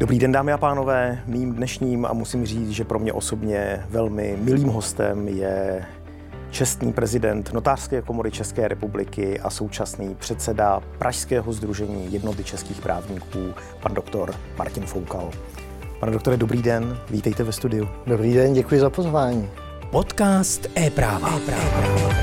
[0.00, 1.22] Dobrý den, dámy a pánové.
[1.26, 5.86] Mým dnešním a musím říct, že pro mě osobně velmi milým hostem je
[6.50, 13.94] čestný prezident Notářské komory České republiky a současný předseda Pražského združení jednoty českých právníků, pan
[13.94, 15.30] doktor Martin Foukal.
[16.00, 17.88] Pane doktore, dobrý den, vítejte ve studiu.
[18.06, 19.50] Dobrý den, děkuji za pozvání.
[19.90, 21.36] Podcast e-práva.
[21.36, 22.14] e-práva.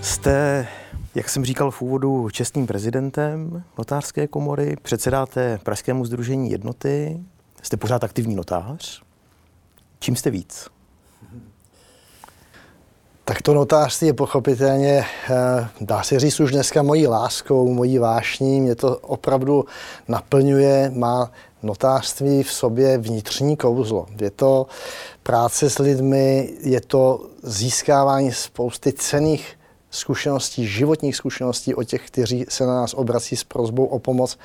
[0.00, 0.66] Jste,
[1.14, 7.20] jak jsem říkal v úvodu, čestným prezidentem notářské komory, předsedáte Pražskému združení jednoty,
[7.62, 9.02] jste pořád aktivní notář.
[9.98, 10.68] Čím jste víc?
[13.24, 18.60] Tak to notářství je pochopitelně, eh, dá se říct už dneska mojí láskou, mojí vášní.
[18.60, 19.64] Mě to opravdu
[20.08, 21.30] naplňuje, má
[21.62, 24.06] notářství v sobě vnitřní kouzlo.
[24.20, 24.66] Je to
[25.22, 29.56] práce s lidmi, je to získávání spousty cených
[29.94, 34.38] zkušeností, životních zkušeností o těch, kteří se na nás obrací s prozbou o pomoc.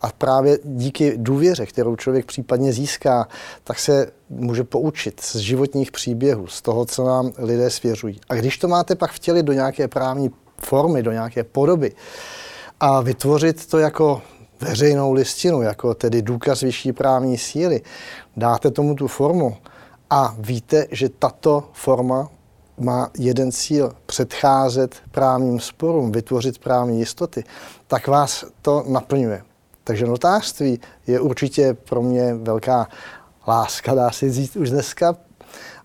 [0.00, 3.28] A právě díky důvěře, kterou člověk případně získá,
[3.64, 8.20] tak se může poučit z životních příběhů, z toho, co nám lidé svěřují.
[8.28, 11.92] A když to máte pak vtělit do nějaké právní formy, do nějaké podoby
[12.80, 14.22] a vytvořit to jako
[14.60, 17.80] veřejnou listinu, jako tedy důkaz vyšší právní síly,
[18.36, 19.56] dáte tomu tu formu
[20.10, 22.28] a víte, že tato forma
[22.78, 27.44] má jeden cíl předcházet právním sporům, vytvořit právní jistoty,
[27.86, 29.42] tak vás to naplňuje.
[29.84, 32.88] Takže notářství je určitě pro mě velká
[33.48, 35.16] láska, dá se říct už dneska.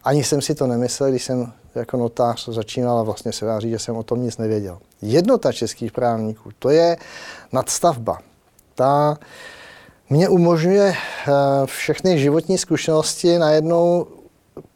[0.03, 3.71] Ani jsem si to nemyslel, když jsem jako notář začínal a vlastně se dá říct,
[3.71, 4.77] že jsem o tom nic nevěděl.
[5.01, 6.97] Jednota českých právníků, to je
[7.51, 8.19] nadstavba.
[8.75, 9.17] Ta
[10.09, 11.31] mě umožňuje eh,
[11.65, 14.07] všechny životní zkušenosti najednou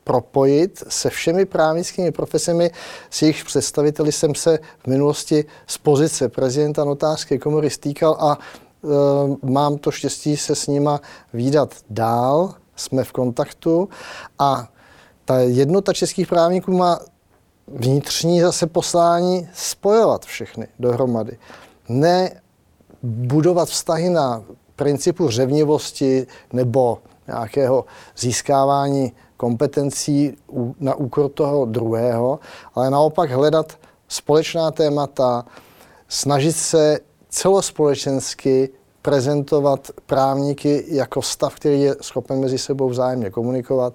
[0.05, 2.71] propojit se všemi právnickými profesemi,
[3.09, 8.87] s jejich představiteli jsem se v minulosti z pozice prezidenta notářské komory stýkal a e,
[9.51, 11.01] mám to štěstí se s nima
[11.33, 13.89] výdat dál, jsme v kontaktu
[14.39, 14.69] a
[15.25, 16.99] ta jednota českých právníků má
[17.67, 21.37] vnitřní zase poslání spojovat všechny dohromady.
[21.89, 22.41] Ne
[23.03, 24.43] budovat vztahy na
[24.75, 26.97] principu řevnivosti nebo
[27.27, 27.85] nějakého
[28.17, 30.37] získávání kompetencí
[30.79, 32.39] na úkor toho druhého,
[32.75, 33.77] ale naopak hledat
[34.07, 35.45] společná témata,
[36.07, 36.99] snažit se
[37.29, 38.69] celospolečensky
[39.01, 43.93] prezentovat právníky jako stav, který je schopen mezi sebou vzájemně komunikovat,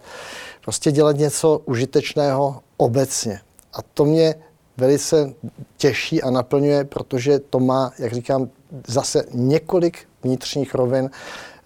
[0.65, 3.41] prostě dělat něco užitečného obecně.
[3.73, 4.35] A to mě
[4.77, 5.33] velice
[5.77, 8.49] těší a naplňuje, protože to má, jak říkám,
[8.87, 11.11] zase několik vnitřních rovin,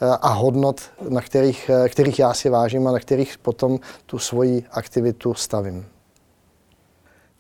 [0.01, 5.35] a hodnot, na kterých, kterých já si vážím a na kterých potom tu svoji aktivitu
[5.35, 5.87] stavím.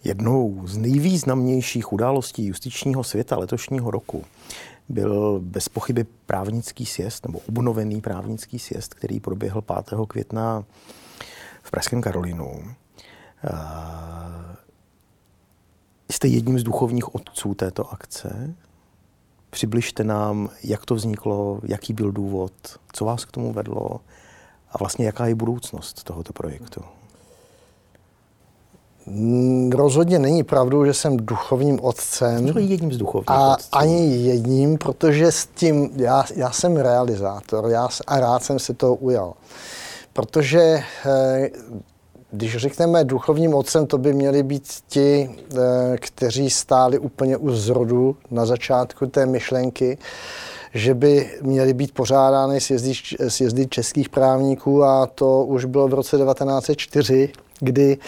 [0.04, 4.24] Jednou z nejvýznamnějších událostí justičního světa letošního roku
[4.88, 9.98] byl bez pochyby právnický sjezd, nebo obnovený právnický sjezd, který proběhl 5.
[10.08, 10.64] května
[11.62, 12.74] v Pražském Karolinu.
[16.10, 18.54] Jste jedním z duchovních otců této akce.
[19.54, 22.52] Přibližte nám, jak to vzniklo, jaký byl důvod,
[22.92, 24.00] co vás k tomu vedlo
[24.70, 26.80] a vlastně jaká je budoucnost tohoto projektu.
[29.06, 32.46] Mm, rozhodně není pravdou, že jsem duchovním otcem.
[32.46, 33.68] Je jedním z duchovních A otců.
[33.72, 38.94] ani jedním, protože s tím, já, já jsem realizátor já, a rád jsem se toho
[38.94, 39.34] ujal.
[40.12, 40.60] Protože
[41.06, 41.50] eh,
[42.36, 45.58] když řekneme duchovním otcem, to by měli být ti, eh,
[45.96, 49.98] kteří stáli úplně u zrodu na začátku té myšlenky,
[50.74, 52.92] že by měly být pořádány sjezdy,
[53.28, 57.98] sjezdy českých právníků a to už bylo v roce 1904, kdy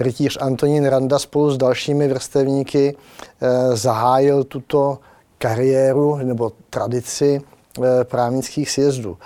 [0.00, 4.98] rytíř Antonín Randa spolu s dalšími vrstevníky eh, zahájil tuto
[5.38, 7.40] kariéru nebo tradici
[7.78, 9.16] eh, právnických sjezdů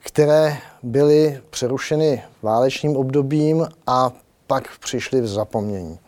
[0.00, 4.12] které byly přerušeny válečným obdobím a
[4.46, 5.98] pak přišly v zapomnění.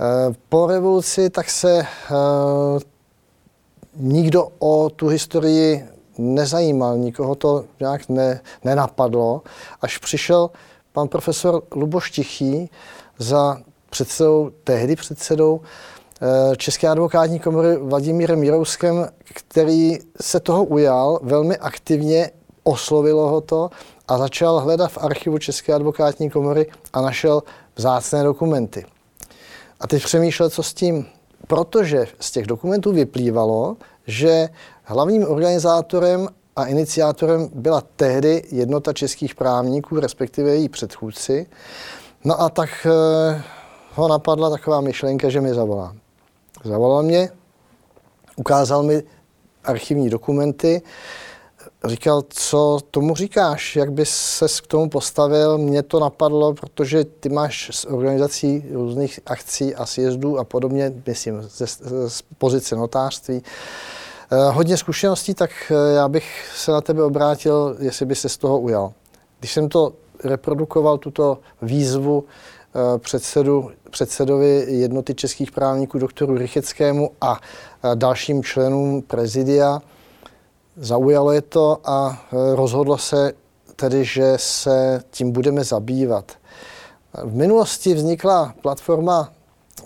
[0.00, 1.86] Eh, po revoluci tak se eh,
[3.96, 5.84] nikdo o tu historii
[6.18, 9.42] nezajímal, nikoho to nějak ne, nenapadlo,
[9.82, 10.50] až přišel
[10.92, 12.70] pan profesor Luboš Tichý
[13.18, 13.58] za
[13.90, 22.30] předsedou, tehdy předsedou eh, České advokátní komory Vladimírem Jirouskem, který se toho ujal velmi aktivně
[22.66, 23.70] oslovilo ho to
[24.08, 27.42] a začal hledat v archivu České advokátní komory a našel
[27.76, 28.86] vzácné dokumenty.
[29.80, 31.06] A teď přemýšlel, co s tím.
[31.46, 33.76] Protože z těch dokumentů vyplývalo,
[34.06, 34.48] že
[34.84, 41.46] hlavním organizátorem a iniciátorem byla tehdy jednota českých právníků, respektive její předchůdci.
[42.24, 43.42] No a tak eh,
[43.94, 45.94] ho napadla taková myšlenka, že mi zavolá.
[46.64, 47.30] Zavolal mě,
[48.36, 49.02] ukázal mi
[49.64, 50.82] archivní dokumenty,
[51.88, 55.58] říkal, co tomu říkáš, jak bys se k tomu postavil.
[55.58, 61.42] Mně to napadlo, protože ty máš s organizací různých akcí a sjezdů a podobně, myslím,
[61.42, 61.66] ze,
[62.08, 63.42] z pozice notářství.
[64.30, 68.36] Eh, hodně zkušeností, tak eh, já bych se na tebe obrátil, jestli by se z
[68.36, 68.92] toho ujal.
[69.38, 69.92] Když jsem to
[70.24, 77.40] reprodukoval, tuto výzvu eh, předsedu, předsedovi jednoty českých právníků doktoru Rycheckému a
[77.94, 79.82] dalším členům prezidia,
[80.76, 83.32] Zaujalo je to a e, rozhodlo se
[83.76, 86.32] tedy, že se tím budeme zabývat.
[87.24, 89.32] V minulosti vznikla platforma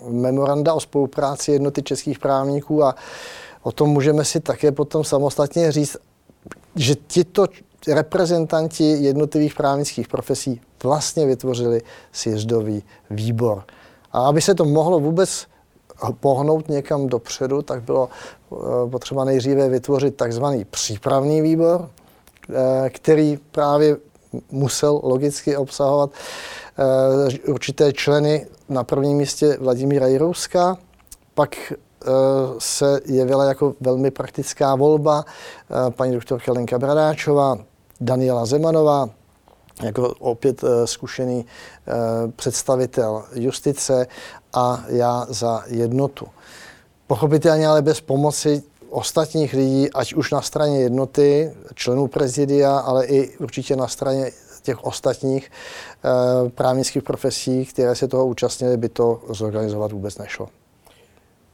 [0.09, 2.95] memoranda o spolupráci jednoty českých právníků a
[3.63, 5.97] o tom můžeme si také potom samostatně říct,
[6.75, 7.47] že tito
[7.87, 13.63] reprezentanti jednotlivých právnických profesí vlastně vytvořili sjezdový výbor.
[14.11, 15.47] A aby se to mohlo vůbec
[16.19, 18.55] pohnout někam dopředu, tak bylo eh,
[18.89, 21.89] potřeba nejdříve vytvořit takzvaný přípravný výbor,
[22.49, 23.97] eh, který právě
[24.51, 30.77] musel logicky obsahovat eh, určité členy na prvním místě Vladimíra Jirouska,
[31.33, 31.73] pak
[32.57, 35.25] se jevila jako velmi praktická volba
[35.89, 37.57] paní doktorka Lenka Bradáčová,
[38.01, 39.09] Daniela Zemanová,
[39.83, 41.45] jako opět zkušený
[42.35, 44.07] představitel justice
[44.53, 46.27] a já za jednotu.
[47.07, 53.37] Pochopitelně ale bez pomoci ostatních lidí, ať už na straně jednoty, členů prezidia, ale i
[53.37, 54.31] určitě na straně
[54.61, 60.47] těch ostatních e, právnických profesí, které se toho účastnily, by to zorganizovat vůbec nešlo.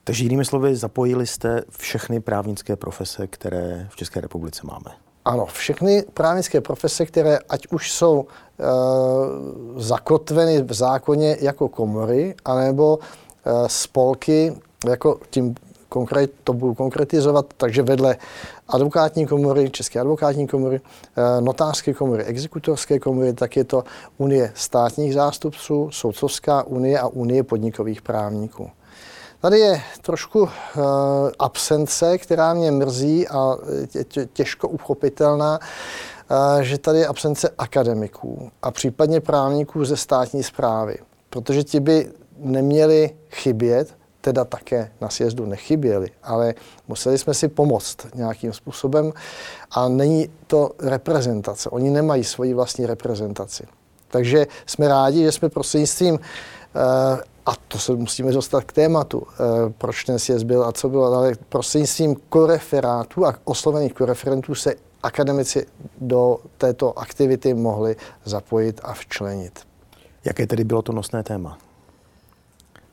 [0.04, 5.07] Takže jinými slovy, zapojili jste všechny právnické profese, které v České republice máme.
[5.28, 8.64] Ano, všechny právnické profese, které ať už jsou e,
[9.82, 14.54] zakotveny v zákoně jako komory, anebo e, spolky,
[14.90, 15.56] jako tím
[15.90, 18.18] konkrét, to budu konkretizovat, takže vedle
[18.68, 20.82] advokátní komory, České advokátní komory,
[21.16, 23.84] e, notářské komory, exekutorské komory, tak je to
[24.18, 28.70] Unie státních zástupců, Soudcovská unie a Unie podnikových právníků.
[29.42, 30.50] Tady je trošku uh,
[31.40, 33.56] absence, která mě mrzí a
[33.96, 40.98] je těžko uchopitelná, uh, že tady je absence akademiků a případně právníků ze státní zprávy,
[41.30, 46.54] protože ti by neměli chybět, teda také na sjezdu nechyběli, ale
[46.88, 49.14] museli jsme si pomoct nějakým způsobem
[49.72, 51.70] a není to reprezentace.
[51.70, 53.68] Oni nemají svoji vlastní reprezentaci.
[54.08, 56.20] Takže jsme rádi, že jsme prostřednictvím uh,
[57.48, 61.06] a to se musíme dostat k tématu, eh, proč ten sjezd byl a co bylo,
[61.06, 65.66] ale prostřednictvím koreferátů a oslovených koreferentů se akademici
[66.02, 67.96] do této aktivity mohli
[68.26, 69.60] zapojit a včlenit.
[70.26, 71.58] Jaké tedy bylo to nosné téma?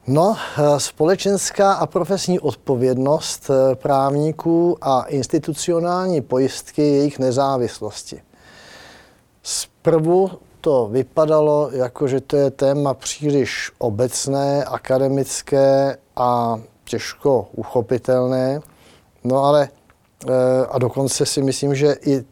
[0.07, 8.23] No, eh, společenská a profesní odpovědnost eh, právníků a institucionální pojistky jejich nezávislosti.
[9.43, 10.31] Zprvu
[10.65, 18.61] to vypadalo, jako že to je téma příliš obecné, akademické a těžko uchopitelné.
[19.25, 22.25] No ale eh, a dokonce si myslím, že i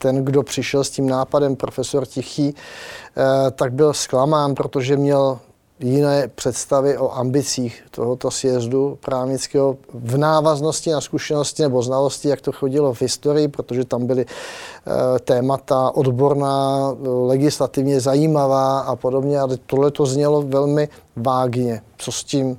[0.00, 5.38] ten, kdo přišel s tím nápadem, profesor Tichý, eh, tak byl zklamán, protože měl
[5.80, 12.52] jiné představy o ambicích tohoto sjezdu právnického v návaznosti na zkušenosti nebo znalosti, jak to
[12.52, 16.94] chodilo v historii, protože tam byly e, témata odborná,
[17.26, 21.82] legislativně zajímavá a podobně, ale tohle to znělo velmi vágně.
[21.98, 22.58] Co s tím?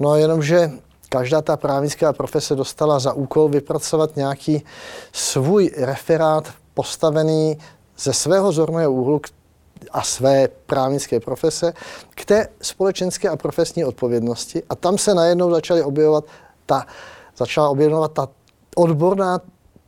[0.00, 0.70] No jenomže
[1.08, 4.64] každá ta právnická profese dostala za úkol vypracovat nějaký
[5.12, 6.44] svůj referát
[6.74, 7.58] postavený
[7.98, 9.20] ze svého zorného úhlu,
[9.90, 11.72] a své právnické profese
[12.10, 14.62] k té společenské a profesní odpovědnosti.
[14.68, 16.24] A tam se najednou začaly objevovat
[16.66, 16.86] ta,
[17.36, 18.28] začala objevovat ta
[18.76, 19.40] odborná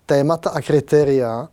[0.06, 1.48] témata a kritéria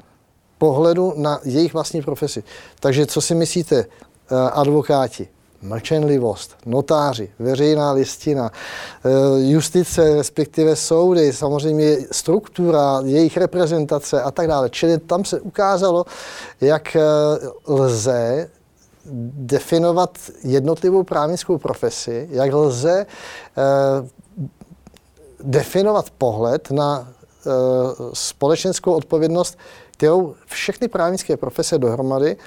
[0.58, 2.44] pohledu na jejich vlastní profesi.
[2.80, 5.28] Takže co si myslíte, eh, advokáti,
[5.62, 9.10] mlčenlivost, notáři, veřejná listina, eh,
[9.40, 14.70] justice, respektive soudy, samozřejmě struktura, jejich reprezentace a tak dále.
[14.70, 16.06] Čili tam se ukázalo,
[16.62, 17.02] jak eh,
[17.68, 18.50] lze
[19.34, 24.10] definovat jednotlivou právnickou profesi, jak lze eh,
[25.44, 27.08] definovat pohled na
[28.14, 29.58] společenskou odpovědnost,
[29.92, 32.38] kterou všechny právnické profese dohromady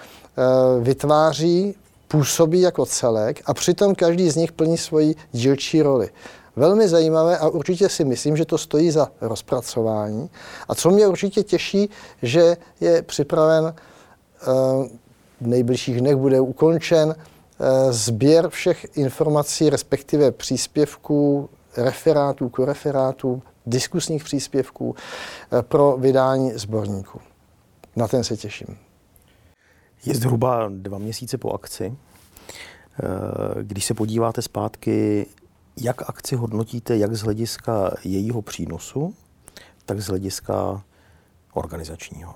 [0.81, 1.75] vytváří
[2.11, 6.11] působí jako celek a přitom každý z nich plní svoji dílčí roli.
[6.57, 10.31] Velmi zajímavé a určitě si myslím, že to stojí za rozpracování.
[10.69, 11.91] A co mě určitě těší,
[12.23, 14.47] že je připraven eh,
[15.41, 24.95] v nejbližších dnech bude ukončen eh, sběr všech informací, respektive příspěvků, referátů, koreferátů, diskusních příspěvků
[24.95, 27.21] eh, pro vydání sborníků.
[27.97, 28.90] Na ten se těším.
[30.05, 31.97] Je zhruba dva měsíce po akci.
[33.03, 35.27] Eh, když se podíváte zpátky,
[35.77, 39.15] jak akci hodnotíte, jak z hlediska jejího přínosu,
[39.87, 40.83] tak z hlediska
[41.53, 42.35] organizačního?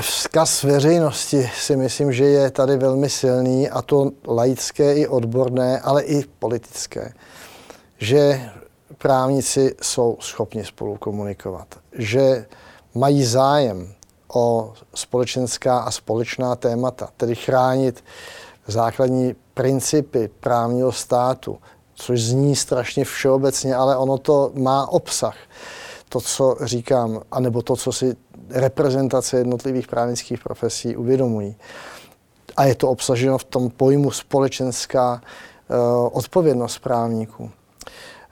[0.00, 6.02] Vzkaz veřejnosti si myslím, že je tady velmi silný, a to laické i odborné, ale
[6.02, 7.12] i politické.
[7.98, 8.50] Že
[8.98, 12.46] právníci jsou schopni spolu komunikovat, že
[12.94, 13.94] mají zájem
[14.34, 18.04] o společenská a společná témata, tedy chránit
[18.66, 21.58] základní principy právního státu,
[21.94, 25.36] což zní strašně všeobecně, ale ono to má obsah.
[26.08, 28.16] To, co říkám, anebo to, co si
[28.50, 31.56] reprezentace jednotlivých právnických profesí uvědomují.
[32.56, 35.78] A je to obsaženo v tom pojmu společenská uh,
[36.12, 37.50] odpovědnost právníků.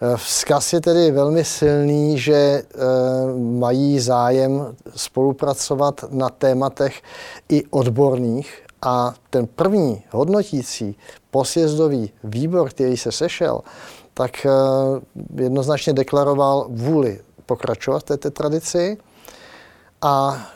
[0.05, 7.03] Eh, vzkaz je tedy velmi silný, že uh, mají zájem spolupracovat na tématech
[7.49, 10.97] i odborných a ten první hodnotící
[11.31, 13.61] posjezdový výbor, který se sešel,
[14.15, 18.99] tak uh, jednoznačně deklaroval vůli pokračovat v této tradici
[20.03, 20.47] a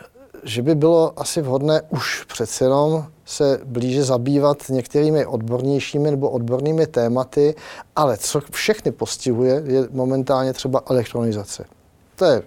[0.47, 6.87] že by bylo asi vhodné už přece jenom se blíže zabývat některými odbornějšími nebo odbornými
[6.87, 7.55] tématy,
[7.97, 11.65] ale co všechny postihuje, je momentálně třeba elektronizace.
[12.17, 12.43] To je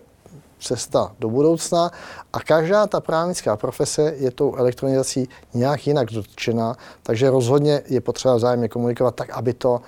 [0.60, 1.92] cesta do budoucna
[2.34, 8.36] a každá ta právnická profese je tou elektronizací nějak jinak dotčená, takže rozhodně je potřeba
[8.36, 9.82] vzájemně komunikovat tak, aby to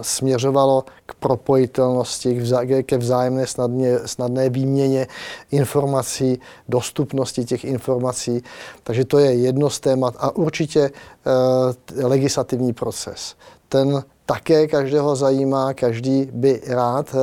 [0.00, 2.42] směřovalo k propojitelnosti,
[2.82, 5.06] ke vzájemné snadně, snadné výměně
[5.50, 8.42] informací, dostupnosti těch informací.
[8.82, 13.34] Takže to je jedno z témat a určitě uh, legislativní proces.
[13.68, 17.20] Ten také každého zajímá, každý by rád uh,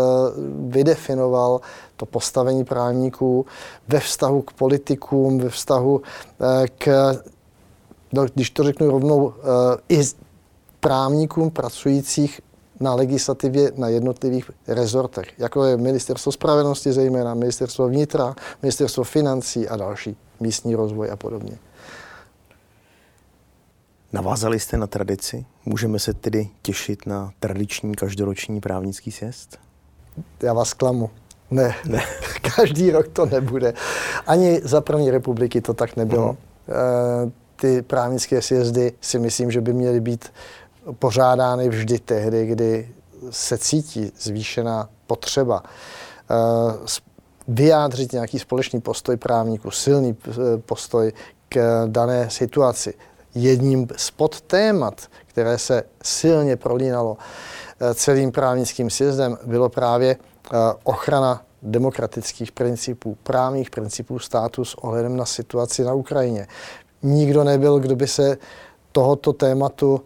[0.71, 1.61] vydefinoval
[1.97, 3.45] to postavení právníků
[3.87, 6.01] ve vztahu k politikům, ve vztahu
[6.77, 7.15] k,
[8.13, 9.33] no, když to řeknu rovnou,
[9.89, 10.03] i
[10.83, 12.41] právníkům pracujících
[12.79, 19.77] na legislativě na jednotlivých rezortech, jako je Ministerstvo spravedlnosti zejména, Ministerstvo vnitra, Ministerstvo financí a
[19.77, 21.57] další, místní rozvoj a podobně.
[24.13, 25.45] Navázali jste na tradici?
[25.65, 29.57] Můžeme se tedy těšit na tradiční každoroční právnický sjezd?
[30.43, 31.09] Já vás klamu.
[31.51, 32.03] Ne, ne.
[32.55, 33.73] každý rok to nebude.
[34.27, 36.37] Ani za první republiky to tak nebylo.
[36.67, 37.31] Uh-huh.
[37.55, 40.31] Ty právnické sjezdy si myslím, že by měly být
[40.91, 42.89] pořádány vždy tehdy, kdy
[43.29, 46.35] se cítí zvýšená potřeba eh,
[47.47, 51.13] vyjádřit nějaký společný postoj právníků, silný eh, postoj
[51.49, 52.93] k dané situaci.
[53.35, 60.15] Jedním z podtémat, které se silně prolínalo eh, celým právnickým sjezdem, bylo právě
[60.83, 66.47] ochrana demokratických principů, právních principů státu s ohledem na situaci na Ukrajině.
[67.03, 68.37] Nikdo nebyl, kdo by se
[68.91, 70.01] tohoto tématu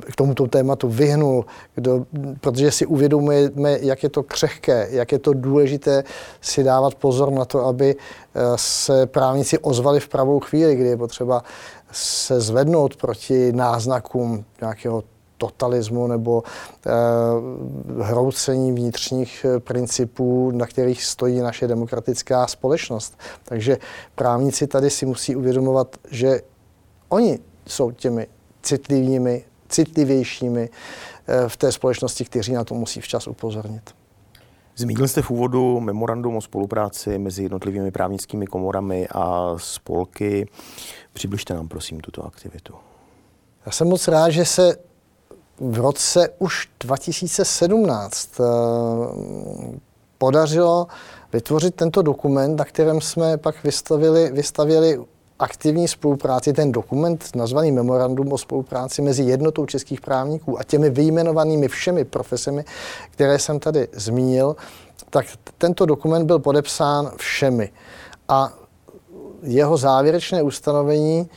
[0.00, 1.44] k tomuto tématu vyhnul,
[1.74, 2.06] kdo,
[2.40, 6.04] protože si uvědomujeme, jak je to křehké, jak je to důležité
[6.40, 10.96] si dávat pozor na to, aby eh, se právníci ozvali v pravou chvíli, kdy je
[10.96, 11.42] potřeba
[11.92, 15.02] se zvednout proti náznakům nějakého
[15.38, 16.42] totalismu nebo
[16.86, 16.90] eh,
[18.02, 23.18] hroucení vnitřních eh, principů, na kterých stojí naše demokratická společnost.
[23.44, 23.78] Takže
[24.14, 26.40] právníci tady si musí uvědomovat, že
[27.08, 28.26] oni jsou těmi
[28.62, 30.70] citlivými, citlivějšími
[31.26, 33.94] eh, v té společnosti, kteří na to musí včas upozornit.
[34.76, 40.48] Zmínil jste v úvodu memorandum o spolupráci mezi jednotlivými právnickými komorami a spolky.
[41.12, 42.74] Přibližte nám prosím tuto aktivitu.
[43.66, 44.76] Já jsem moc rád, že se
[45.60, 48.44] v roce už 2017 eh,
[50.18, 50.86] podařilo
[51.32, 54.98] vytvořit tento dokument, na kterém jsme pak vystavili, vystavili
[55.38, 61.68] aktivní spolupráci, ten dokument nazvaný Memorandum o spolupráci mezi jednotou českých právníků a těmi vyjmenovanými
[61.68, 62.64] všemi profesemi,
[63.10, 64.56] které jsem tady zmínil,
[65.10, 65.26] tak
[65.58, 67.72] tento dokument byl podepsán všemi.
[68.28, 68.52] A
[69.42, 71.28] jeho závěrečné ustanovení e,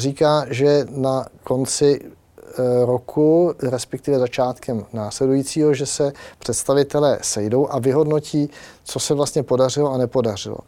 [0.00, 8.50] říká, že na konci e, roku, respektive začátkem následujícího, že se představitelé sejdou a vyhodnotí,
[8.84, 10.58] co se vlastně podařilo a nepodařilo.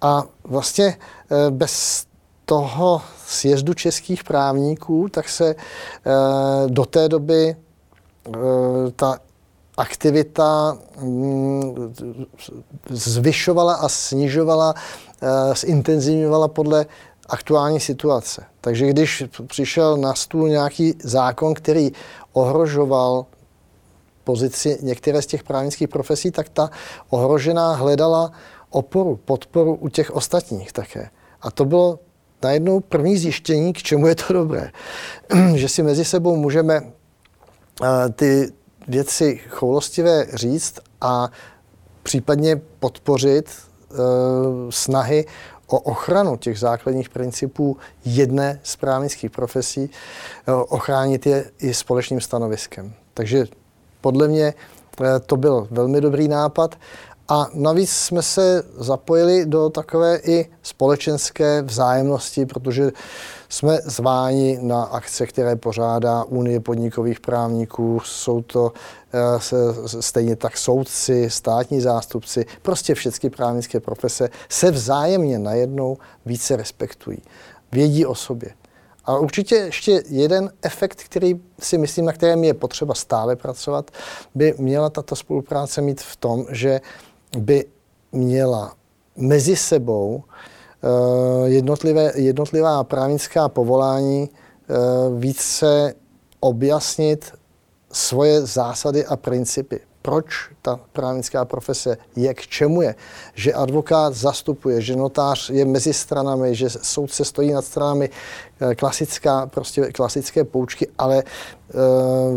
[0.00, 0.96] A vlastně
[1.30, 2.06] eh, bez
[2.44, 5.56] toho sjezdu českých právníků, tak se eh,
[6.66, 8.32] do té doby eh,
[8.96, 9.18] ta
[9.76, 11.94] aktivita mm,
[12.90, 14.74] zvyšovala a snižovala,
[15.54, 16.86] zintenzivňovala podle
[17.28, 18.44] aktuální situace.
[18.60, 21.92] Takže když přišel na stůl nějaký zákon, který
[22.32, 23.26] ohrožoval
[24.24, 26.70] pozici některé z těch právnických profesí, tak ta
[27.10, 28.32] ohrožená hledala
[28.70, 31.10] oporu, podporu u těch ostatních také.
[31.40, 31.98] A to bylo
[32.42, 34.70] najednou první zjištění, k čemu je to dobré.
[35.54, 36.92] že si mezi sebou můžeme
[38.12, 38.52] ty
[38.88, 41.28] věci choulostivé říct a
[42.02, 43.50] případně podpořit
[44.70, 45.26] snahy
[45.68, 52.92] o ochranu těch základních principů jedné z právnických profesí, eh, ochránit je i společným stanoviskem.
[53.14, 53.46] Takže
[54.00, 54.54] podle mě
[55.02, 56.74] eh, to byl velmi dobrý nápad.
[57.30, 62.90] A navíc jsme se zapojili do takové i společenské vzájemnosti, protože
[63.48, 68.00] jsme zváni na akce, které pořádá Unie podnikových právníků.
[68.04, 68.72] Jsou to
[69.12, 77.18] eh, stejně tak soudci, státní zástupci, prostě všechny právnické profese se vzájemně najednou více respektují.
[77.72, 78.50] Vědí o sobě.
[79.04, 83.90] A určitě ještě jeden efekt, který si myslím, na kterém je potřeba stále pracovat,
[84.34, 86.80] by měla tato spolupráce mít v tom, že
[87.36, 87.64] by
[88.12, 88.74] měla
[89.16, 94.74] mezi sebou eh, jednotlivé, jednotlivá právnická povolání eh,
[95.18, 95.94] více
[96.40, 97.32] objasnit
[97.92, 99.80] svoje zásady a principy.
[100.02, 102.94] Proč ta právnická profese je, k čemu je.
[103.34, 108.10] Že advokát zastupuje, že notář je mezi stranami, že soudce stojí nad stranami.
[108.60, 111.22] Eh, klasická, prostě klasické poučky, ale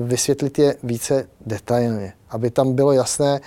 [0.03, 2.13] vysvětlit je více detailně.
[2.31, 3.41] Aby tam bylo jasné,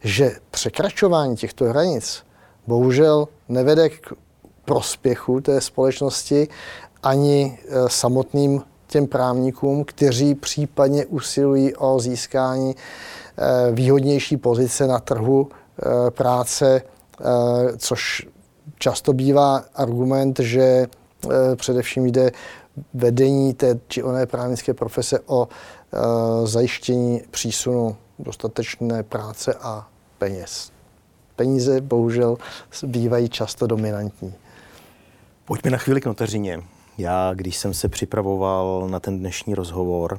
[0.00, 2.22] že překračování těchto hranic
[2.66, 4.12] bohužel nevede k
[4.64, 6.48] prospěchu té společnosti
[7.02, 15.48] ani e, samotným těm právníkům, kteří případně usilují o získání e, výhodnější pozice na trhu
[15.48, 16.82] e, práce,
[17.78, 18.26] což
[18.78, 20.86] často bývá argument, že
[21.56, 22.30] především jde
[22.94, 25.48] vedení té či oné právnické profese o
[26.44, 30.72] zajištění přísunu dostatečné práce a peněz.
[31.36, 32.36] Peníze bohužel
[32.86, 34.34] bývají často dominantní.
[35.44, 36.62] Pojďme na chvíli k notařině.
[36.98, 40.18] Já, když jsem se připravoval na ten dnešní rozhovor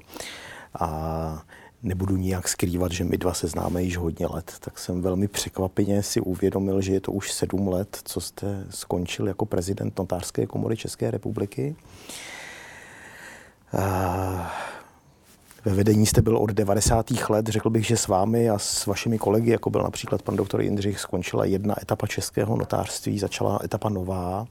[0.80, 1.44] a
[1.84, 6.04] nebudu nijak skrývat, že my dva se známe již hodně let, tak jsem velmi překvapeně
[6.04, 10.78] si uvědomil, že je to už sedm let, co jste skončil jako prezident notářské komory
[10.78, 11.76] České republiky.
[15.66, 17.12] Ve vedení jste byl od 90.
[17.30, 20.62] let, řekl bych, že s vámi a s vašimi kolegy, jako byl například pan doktor
[20.62, 24.46] Jindřich, skončila jedna etapa českého notářství, začala etapa nová.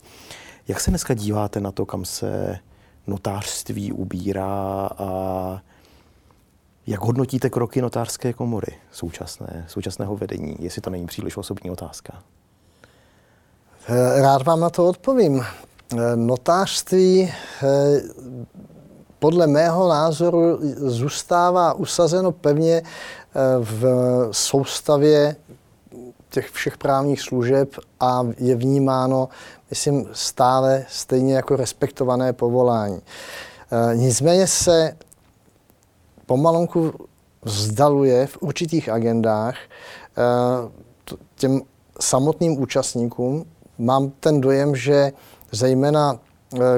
[0.69, 2.59] Jak se dneska díváte na to, kam se
[3.07, 5.63] notářství ubírá a
[6.87, 12.23] jak hodnotíte kroky notářské komory současné, současného vedení, jestli to není příliš osobní otázka?
[14.23, 15.45] Rád vám na to odpovím.
[16.15, 18.01] Notářství eh,
[19.21, 23.85] podle mého názoru zůstává usazeno pevně eh, v
[24.31, 25.37] soustavě
[26.31, 27.69] těch všech právních služeb
[28.01, 29.29] a je vnímáno,
[29.71, 33.01] myslím, stále stejně jako respektované povolání.
[33.73, 34.97] Eh, nicméně se
[36.27, 36.93] pomalonku
[37.43, 41.61] vzdaluje v určitých agendách eh, těm
[42.01, 43.45] samotným účastníkům.
[43.79, 45.13] Mám ten dojem, že
[45.53, 46.19] zejména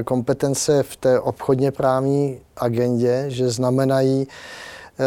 [0.05, 5.05] kompetence v té obchodně právní agendě, že znamenají, eh,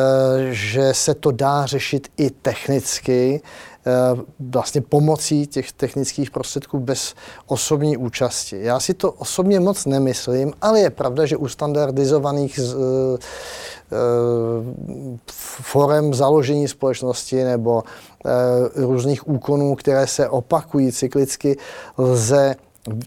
[0.52, 3.92] že se to dá řešit i technicky, eh,
[4.40, 7.16] vlastně pomocí těch technických prostředků bez
[7.48, 8.58] osobní účasti.
[8.62, 12.60] Já si to osobně moc nemyslím, ale je pravda, že u standardizovaných
[15.62, 17.84] forem založení společnosti nebo
[18.76, 21.58] různých úkonů, které se opakují cyklicky,
[21.98, 22.56] lze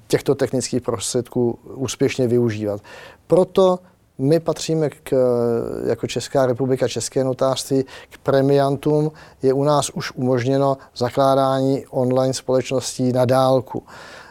[0.06, 2.80] těchto technických prostředků úspěšně využívat.
[3.26, 3.78] Proto
[4.18, 5.12] my patříme k,
[5.86, 9.12] jako Česká republika, České notářství k premiantům.
[9.42, 13.82] Je u nás už umožněno zakládání online společností na dálku.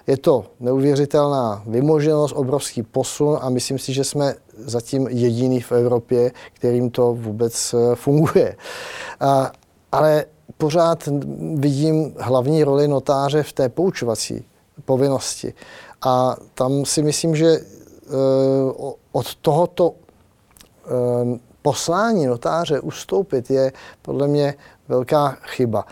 [0.07, 6.31] Je to neuvěřitelná vymoženost, obrovský posun a myslím si, že jsme zatím jediný v Evropě,
[6.53, 8.55] kterým to vůbec eh, funguje.
[9.19, 9.51] A,
[9.91, 10.25] ale
[10.57, 11.09] pořád
[11.55, 14.45] vidím hlavní roli notáře v té poučovací
[14.85, 15.53] povinnosti.
[16.01, 17.63] A tam si myslím, že eh,
[19.11, 24.55] od tohoto eh, poslání notáře ustoupit je podle mě
[24.87, 25.85] velká chyba.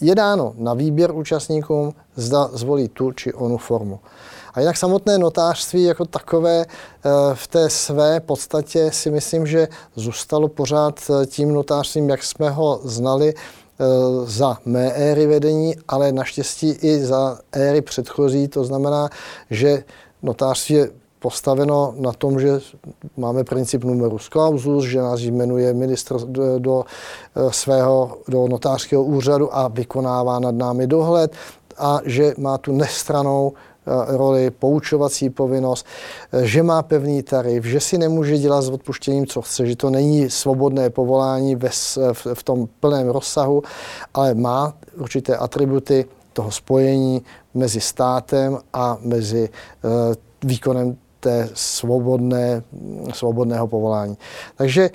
[0.00, 4.00] Je dáno na výběr účastníkům, zda zvolí tu či onu formu.
[4.54, 10.48] A jinak samotné notářství jako takové eh, v té své podstatě si myslím, že zůstalo
[10.48, 13.34] pořád tím notářstvím, jak jsme ho znali
[14.24, 18.48] za mé éry vedení, ale naštěstí i za éry předchozí.
[18.48, 19.08] To znamená,
[19.50, 19.84] že
[20.22, 22.60] notářství je postaveno na tom, že
[23.16, 26.84] máme princip numerus clausus, že nás jmenuje ministr do, do
[27.50, 31.32] svého, do notářského úřadu a vykonává nad námi dohled
[31.78, 33.75] a že má tu nestranou Eh,
[34.06, 35.86] roli, poučovací povinnost,
[36.32, 39.90] eh, že má pevný tarif, že si nemůže dělat s odpuštěním, co chce, že to
[39.90, 41.68] není svobodné povolání ve,
[42.12, 43.62] v, v tom plném rozsahu,
[44.14, 47.22] ale má určité atributy toho spojení
[47.54, 49.90] mezi státem a mezi uh,
[50.44, 52.62] výkonem té svobodné,
[53.14, 54.18] svobodného povolání.
[54.56, 54.90] Takže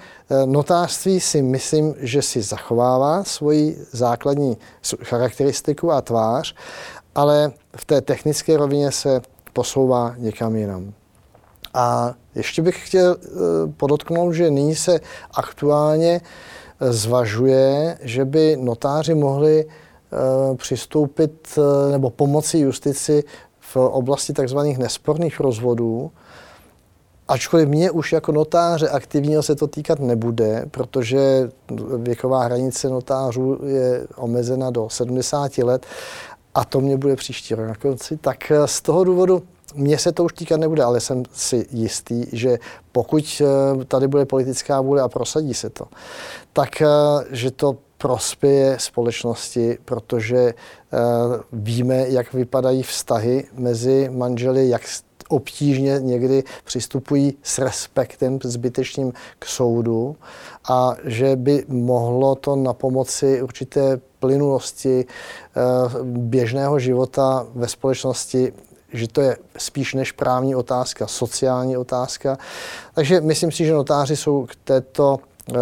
[0.45, 4.57] notářství si myslím, že si zachovává svoji základní
[5.03, 6.55] charakteristiku a tvář
[7.15, 9.21] ale v té technické rovině se
[9.53, 10.93] posouvá někam jinam.
[11.73, 13.27] A ještě bych chtěl eh,
[13.77, 14.99] podotknout, že nyní se
[15.33, 21.59] aktuálně eh, zvažuje, že by notáři mohli eh, přistoupit
[21.91, 23.23] nebo pomoci justici
[23.59, 24.57] v oblasti tzv.
[24.57, 26.11] nesporných rozvodů,
[27.27, 31.49] Ačkoliv mě už jako notáře aktivního se to týkat nebude, protože
[31.97, 35.85] věková hranice notářů je omezena do 70 let
[36.55, 39.43] a to mě bude příští rok na konci, tak eh, z toho důvodu
[39.75, 42.57] mně se to už týkat nebude, ale jsem si jistý, že
[42.91, 45.85] pokud eh, tady bude politická vůle a prosadí se to,
[46.53, 46.87] tak eh,
[47.29, 50.53] že to prospěje společnosti, protože
[51.53, 54.81] víme, jak vypadají vztahy mezi manželi, jak
[55.31, 60.15] obtížně někdy přistupují s respektem zbytečným k soudu
[60.69, 65.61] a že by mohlo to na pomoci určité plynulosti eh,
[66.03, 68.53] běžného života ve společnosti
[68.93, 72.37] že to je spíš než právní otázka, sociální otázka.
[72.93, 75.55] Takže myslím si, že notáři jsou k této eh,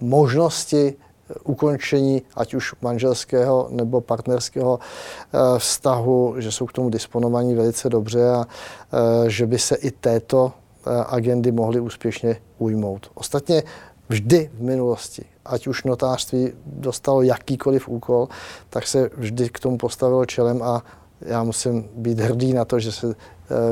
[0.00, 0.96] možnosti
[1.44, 8.30] ukončení ať už manželského nebo partnerského eh, vztahu, že jsou k tomu disponovaní velice dobře
[8.30, 13.10] a eh, že by se i této eh, agendy mohly úspěšně ujmout.
[13.14, 13.62] Ostatně
[14.08, 18.28] vždy v minulosti, ať už notářství dostalo jakýkoliv úkol,
[18.70, 20.84] tak se vždy k tomu postavilo čelem a
[21.20, 23.14] já musím být hrdý na to, že se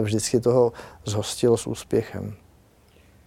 [0.03, 0.73] vždycky toho
[1.05, 2.35] zhostilo s úspěchem.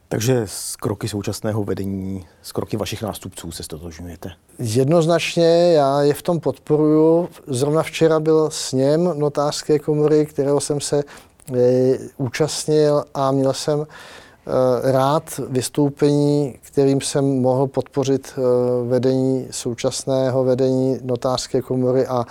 [0.09, 4.31] Takže s kroky současného vedení, s kroky vašich nástupců se stotožňujete?
[4.59, 7.29] Jednoznačně, já je v tom podporuju.
[7.47, 11.03] Zrovna včera byl sněm notářské komory, kterého jsem se
[11.55, 18.41] e, účastnil a měl jsem e, rád vystoupení, kterým jsem mohl podpořit e,
[18.89, 22.25] vedení současného vedení notářské komory a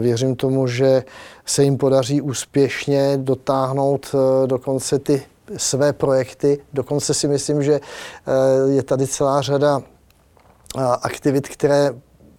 [0.00, 1.04] věřím tomu, že
[1.46, 4.14] se jim podaří úspěšně dotáhnout
[4.46, 5.22] dokonce ty
[5.56, 6.58] své projekty.
[6.72, 11.94] Dokonce si myslím, že eh, je tady celá řada eh, aktivit, které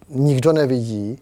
[0.08, 1.18] nikdo nevidí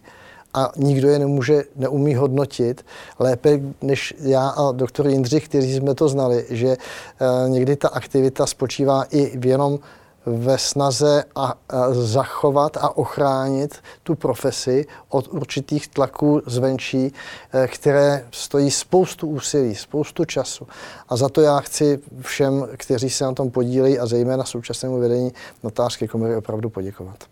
[0.54, 2.86] a nikdo je nemůže, neumí hodnotit
[3.18, 8.46] lépe než já a doktor Jindřich, kteří jsme to znali, že eh, někdy ta aktivita
[8.46, 9.78] spočívá i v jenom
[10.26, 17.12] ve snaze a, a zachovat a ochránit tu profesi od určitých tlaků zvenčí,
[17.52, 20.66] eh, které stojí spoustu úsilí, spoustu času.
[21.08, 25.32] A za to já chci všem, kteří se na tom podílejí a zejména současnému vedení
[25.62, 27.24] notářské komory opravdu poděkovat.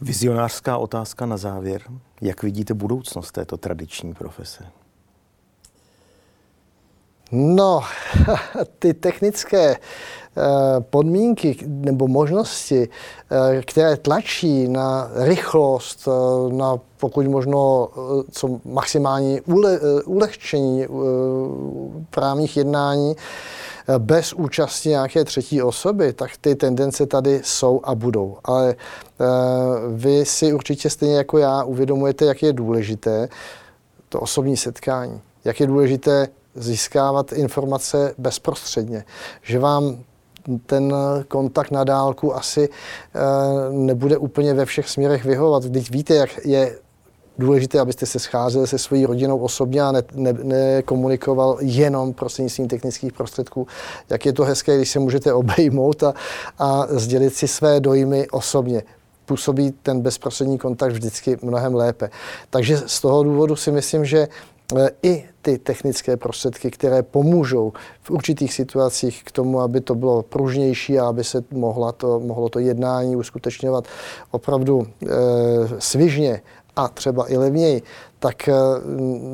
[0.00, 1.82] Vizionářská otázka na závěr.
[2.20, 4.64] Jak vidíte budoucnost této tradiční profese?
[7.32, 7.82] No,
[8.78, 9.76] ty technické
[10.90, 17.88] podmínky nebo možnosti, eh, které tlačí na rychlost, eh, na pokud možno
[18.30, 20.86] co maximální ule, ulehčení
[22.10, 23.16] právních jednání
[23.98, 28.36] bez účasti nějaké třetí osoby, tak ty tendence tady jsou a budou.
[28.44, 28.74] Ale
[29.88, 33.28] vy si určitě stejně jako já uvědomujete, jak je důležité
[34.08, 39.04] to osobní setkání, jak je důležité získávat informace bezprostředně,
[39.42, 39.98] že vám
[40.66, 40.94] ten
[41.28, 43.18] kontakt na dálku asi eh,
[43.70, 45.62] nebude úplně ve všech směrech vyhovat.
[45.62, 46.78] Když víte, jak je
[47.38, 49.92] důležité, abyste se scházeli se svojí rodinou osobně a
[50.42, 53.66] nekomunikoval ne, ne jenom prostřednictvím technických prostředků.
[54.10, 56.14] Jak je to hezké, když se můžete obejmout a,
[56.58, 58.82] a sdělit si své dojmy osobně.
[59.24, 62.10] Působí ten bezprostřední kontakt vždycky mnohem lépe.
[62.50, 64.28] Takže z toho důvodu si myslím, že
[65.02, 70.98] i ty technické prostředky, které pomůžou v určitých situacích k tomu, aby to bylo pružnější
[70.98, 73.84] a aby se mohla to, mohlo to jednání uskutečňovat
[74.30, 75.06] opravdu e,
[75.78, 76.42] svižně
[76.76, 77.82] a třeba i levněji,
[78.18, 78.52] tak e,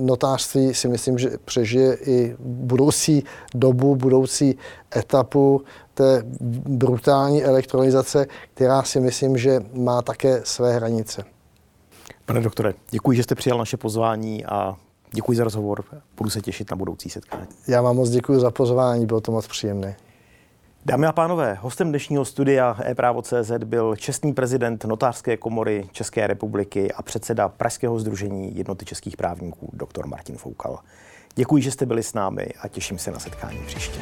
[0.01, 4.59] notářství si myslím, že přežije i budoucí dobu, budoucí
[4.97, 5.63] etapu
[5.95, 6.23] té
[6.69, 11.25] brutální elektronizace, která si myslím, že má také své hranice.
[12.27, 14.77] Pane doktore, děkuji, že jste přijal naše pozvání a
[15.13, 15.85] Děkuji za rozhovor,
[16.17, 17.47] budu se těšit na budoucí setkání.
[17.69, 19.97] Já vám moc děkuji za pozvání, bylo to moc příjemné.
[20.87, 27.03] Dámy a pánové, hostem dnešního studia e-právo.cz byl čestný prezident Notářské komory České republiky a
[27.03, 30.07] předseda Pražského združení jednoty českých právníků, dr.
[30.07, 30.79] Martin Foukal.
[31.35, 34.01] Děkuji, že jste byli s námi a těším se na setkání příště.